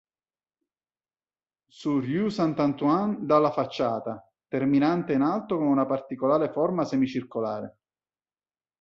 [1.69, 7.77] Su Rue Saint-Antoine dà la facciata, terminante in alto con una particolare forma semicircolare.